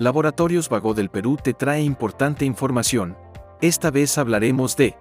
[0.00, 3.18] Laboratorios Vago del Perú te trae importante información.
[3.60, 4.96] Esta vez hablaremos de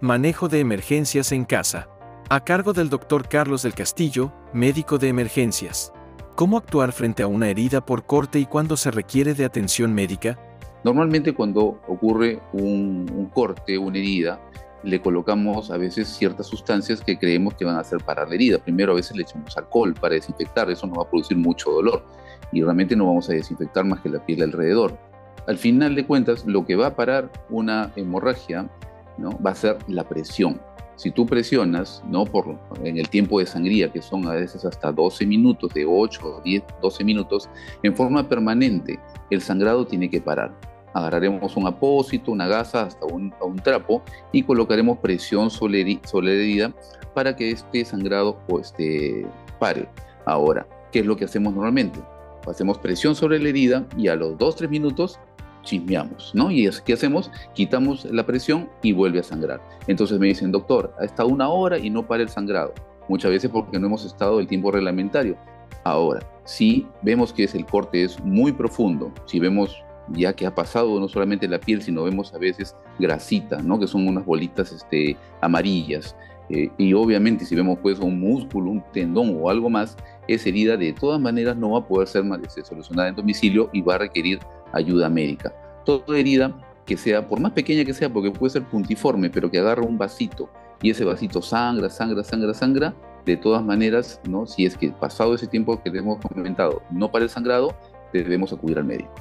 [0.00, 1.90] manejo de emergencias en casa.
[2.30, 5.92] A cargo del doctor Carlos del Castillo, médico de emergencias.
[6.34, 10.38] ¿Cómo actuar frente a una herida por corte y cuándo se requiere de atención médica?
[10.82, 14.40] Normalmente cuando ocurre un, un corte, una herida,
[14.82, 18.56] le colocamos a veces ciertas sustancias que creemos que van a hacer parar la herida.
[18.56, 22.02] Primero a veces le echamos alcohol para desinfectar, eso no va a producir mucho dolor
[22.52, 24.98] y realmente no vamos a desinfectar más que la piel alrededor.
[25.46, 28.68] Al final de cuentas, lo que va a parar una hemorragia
[29.16, 29.30] ¿no?
[29.40, 30.60] va a ser la presión.
[30.96, 32.24] Si tú presionas ¿no?
[32.24, 36.42] Por, en el tiempo de sangría, que son a veces hasta 12 minutos, de 8,
[36.44, 37.48] 10, 12 minutos,
[37.82, 38.98] en forma permanente,
[39.30, 40.52] el sangrado tiene que parar
[40.98, 44.02] agarraremos un apósito, una gasa, hasta un, trapo
[44.32, 46.72] y colocaremos presión sobre, la herida
[47.14, 49.26] para que este sangrado o este,
[49.58, 49.88] pare.
[50.24, 52.00] Ahora, ¿qué es lo que hacemos normalmente?
[52.46, 55.18] Hacemos presión sobre la herida y a los 2-3 minutos
[55.62, 56.50] chismeamos, ¿no?
[56.50, 57.30] Y ¿qué hacemos?
[57.54, 59.60] Quitamos la presión y vuelve a sangrar.
[59.86, 62.72] Entonces me dicen, doctor, ha estado una hora y no para el sangrado.
[63.08, 65.36] Muchas veces porque no hemos estado el tiempo reglamentario.
[65.84, 69.76] Ahora, si vemos que es el corte es muy profundo, si vemos
[70.10, 73.78] ya que ha pasado no solamente la piel, sino vemos a veces grasita, ¿no?
[73.78, 76.16] que son unas bolitas este, amarillas.
[76.50, 79.96] Eh, y obviamente si vemos pues un músculo, un tendón o algo más,
[80.28, 82.24] esa herida de todas maneras no va a poder ser
[82.64, 84.38] solucionada en domicilio y va a requerir
[84.72, 85.52] ayuda médica.
[85.84, 89.58] Toda herida que sea, por más pequeña que sea, porque puede ser puntiforme, pero que
[89.58, 90.48] agarra un vasito
[90.80, 94.46] y ese vasito sangra, sangra, sangra, sangra, de todas maneras, ¿no?
[94.46, 97.74] si es que pasado ese tiempo que hemos comentado no para el sangrado,
[98.12, 99.12] debemos acudir al médico.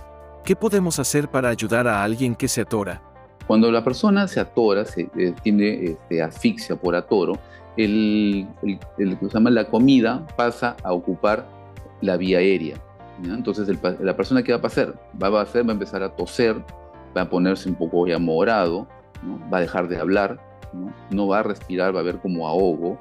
[0.45, 3.01] ¿Qué podemos hacer para ayudar a alguien que se atora?
[3.47, 7.33] Cuando la persona se atora, se, eh, tiene este, asfixia por atoro,
[7.77, 8.47] el,
[8.97, 11.47] el, se llama la comida pasa a ocupar
[12.01, 12.77] la vía aérea.
[13.23, 13.67] Entonces
[13.99, 16.55] la persona que va a pasar, va a hacer, va a empezar a toser,
[17.15, 18.87] va a ponerse un poco ya morado,
[19.51, 20.39] va a dejar de hablar,
[21.09, 21.27] ¿no?
[21.27, 22.99] va a respirar, va a ver como ahogo,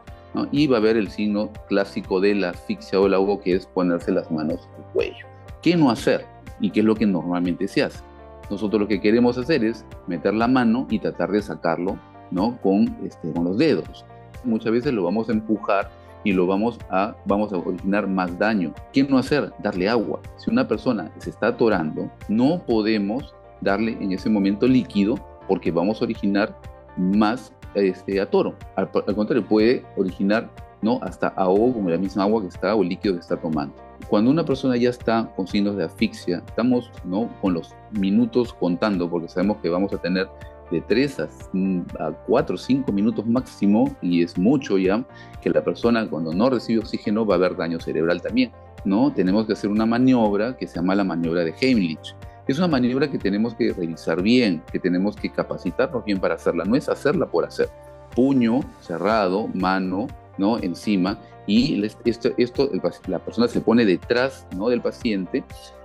[0.53, 3.67] y va a ver el signo clásico de la asfixia o el ahogo que es
[3.67, 5.27] ponerse las manos al cuello.
[5.63, 6.25] ¿Qué no hacer?
[6.61, 8.03] y qué es lo que normalmente se hace.
[8.51, 11.99] Nosotros lo que queremos hacer es meter la mano y tratar de sacarlo
[12.31, 12.59] ¿no?
[12.61, 14.05] con, este, con los dedos.
[14.45, 15.91] Muchas veces lo vamos a empujar
[16.25, 18.75] y lo vamos a, vamos a originar más daño.
[18.93, 19.53] ¿Qué no hacer?
[19.61, 20.21] Darle agua.
[20.37, 25.17] Si una persona se está atorando, no podemos darle en ese momento líquido
[25.47, 26.59] porque vamos a originar
[26.97, 28.55] más este, atoro.
[28.75, 30.51] Al, al contrario, puede originar
[30.83, 30.99] ¿no?
[31.03, 33.75] hasta ahogo como la misma agua que está o líquido que está tomando.
[34.09, 37.29] Cuando una persona ya está con signos de asfixia, estamos ¿no?
[37.41, 40.29] con los minutos contando, porque sabemos que vamos a tener
[40.71, 45.05] de 3 a, 4 o 5 minutos máximo, y es mucho ya,
[45.41, 48.51] que la persona cuando no recibe oxígeno va a haber daño cerebral también.
[48.85, 49.13] ¿no?
[49.13, 52.15] Tenemos que hacer una maniobra que se llama la maniobra de Heimlich.
[52.47, 56.65] Es una maniobra que tenemos que revisar bien, que tenemos que capacitarnos bien para hacerla.
[56.65, 57.69] No es hacerla por hacer.
[58.15, 60.07] Puño cerrado, mano,
[60.39, 60.59] ¿no?
[60.59, 62.71] encima y esto, esto
[63.07, 64.69] la persona se pone detrás ¿no?
[64.69, 65.45] del paciente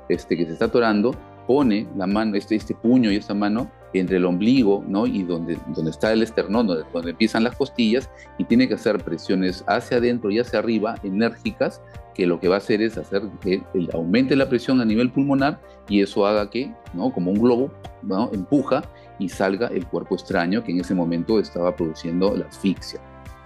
[0.09, 1.15] este, que se está atorando,
[1.47, 3.69] pone la mano, este, este puño y esta mano
[3.99, 5.05] entre el ombligo ¿no?
[5.05, 8.97] y donde, donde está el esternón, donde, donde empiezan las costillas, y tiene que hacer
[9.03, 11.81] presiones hacia adentro y hacia arriba, enérgicas,
[12.13, 13.61] que lo que va a hacer es hacer que
[13.93, 17.11] aumente la presión a nivel pulmonar y eso haga que, ¿no?
[17.11, 18.29] como un globo, ¿no?
[18.33, 18.83] empuja
[19.19, 22.99] y salga el cuerpo extraño que en ese momento estaba produciendo la asfixia.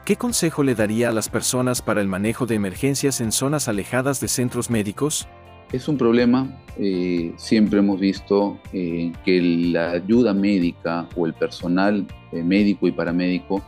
[0.05, 4.19] ¿Qué consejo le daría a las personas para el manejo de emergencias en zonas alejadas
[4.19, 5.27] de centros médicos?
[5.71, 12.05] Es un problema, eh, siempre hemos visto eh, que la ayuda médica o el personal
[12.31, 13.63] eh, médico y paramédico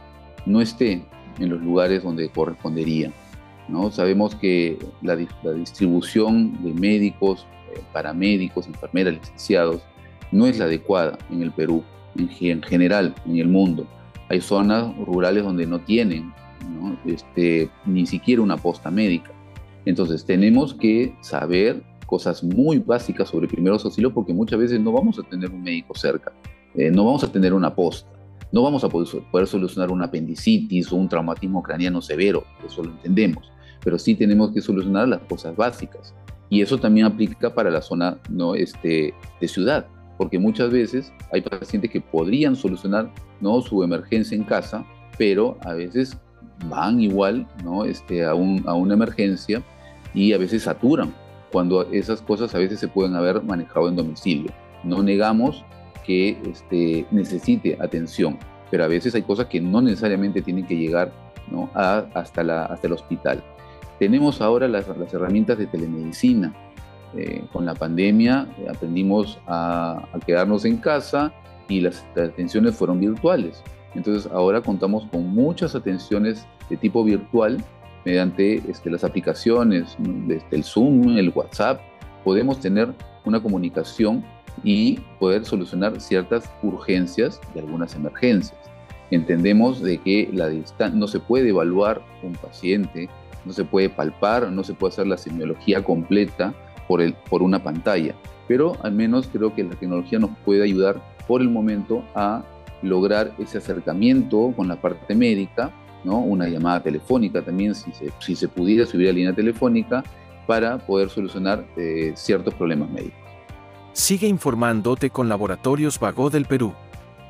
[0.46, 1.04] no esté
[1.40, 3.12] en los lugares donde correspondería.
[3.68, 3.92] ¿no?
[3.92, 7.46] Sabemos que la, distribución de médicos,
[7.92, 9.82] paramédicos, enfermeras, licenciados,
[10.32, 11.84] no es la adecuada en el Perú,
[12.16, 13.86] en general, en el mundo.
[14.30, 16.34] Hay zonas rurales donde no tienen
[17.06, 19.32] Este, ni siquiera una posta médica.
[19.88, 25.18] Entonces tenemos que saber cosas muy básicas sobre primeros auxilios porque muchas veces no vamos
[25.18, 26.34] a tener un médico cerca,
[26.76, 28.10] eh, no vamos a tener una posta,
[28.52, 32.92] no vamos a poder, poder, solucionar una apendicitis o un traumatismo craneano severo, eso lo
[32.92, 33.50] entendemos,
[33.82, 36.14] pero sí tenemos que solucionar las cosas básicas.
[36.50, 38.56] Y eso también aplica para la zona ¿no?
[38.56, 39.88] este, de ciudad
[40.18, 43.10] porque muchas veces hay pacientes que podrían solucionar
[43.40, 43.62] ¿no?
[43.62, 44.86] su emergencia en casa,
[45.18, 46.18] pero a veces
[46.70, 47.86] van igual ¿no?
[47.86, 48.34] este, a, a
[48.74, 49.64] una emergencia
[50.18, 51.14] y a veces saturan,
[51.52, 54.52] cuando esas cosas a veces se pueden haber manejado en domicilio.
[54.84, 55.64] No negamos
[56.04, 58.40] que este, necesite atención,
[58.72, 61.12] pero a veces hay cosas que no necesariamente tienen que llegar
[61.52, 61.70] ¿no?
[61.76, 63.44] hasta, la, hasta el hospital.
[64.00, 66.52] Tenemos ahora las, herramientas de telemedicina,
[67.16, 71.32] eh, con la pandemia aprendimos a, quedarnos en casa
[71.70, 73.62] y las atenciones fueron virtuales.
[73.94, 77.64] Entonces ahora contamos con muchas atenciones de tipo virtual
[78.08, 81.82] mediante este, las aplicaciones, desde el Zoom, el WhatsApp,
[82.24, 82.94] podemos tener
[83.26, 84.24] una comunicación
[84.64, 88.58] y poder solucionar ciertas urgencias y algunas emergencias.
[89.12, 90.50] Entendemos de que la
[90.94, 93.10] no se puede evaluar un paciente,
[93.44, 96.54] no se puede palpar, no se puede hacer la semiología completa
[96.88, 98.16] por, el, por una pantalla,
[98.48, 102.42] pero al menos creo que la tecnología nos puede ayudar por el momento a
[102.82, 105.74] lograr ese acercamiento con la parte médica,
[106.04, 106.20] ¿no?
[106.20, 110.04] una llamada telefónica también, si se, pudiera subir a línea telefónica,
[110.46, 113.20] para poder solucionar eh, ciertos problemas médicos.
[113.92, 116.74] Sigue informándote con Laboratorios Vago del Perú.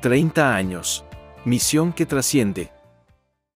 [0.02, 1.04] 30 años.
[1.44, 2.70] Misión que trasciende.